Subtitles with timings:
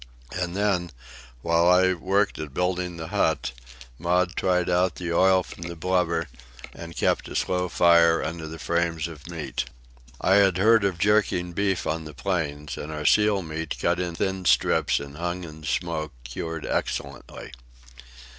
[0.31, 0.89] And then,
[1.43, 3.51] while I worked at building the hut,
[3.99, 6.27] Maud tried out the oil from the blubber
[6.73, 9.65] and kept a slow fire under the frames of meat.
[10.19, 14.15] I had heard of jerking beef on the plains, and our seal meat, cut in
[14.15, 17.51] thin strips and hung in the smoke, cured excellently.